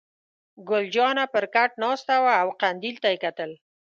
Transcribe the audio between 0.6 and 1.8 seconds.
ګل جانه پر کټ